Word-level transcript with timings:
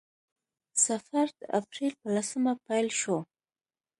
سفر 0.85 1.27
د 1.39 1.41
اپریل 1.59 1.93
په 2.01 2.07
لسمه 2.15 2.53
پیل 2.65 2.87
شو. 2.99 3.17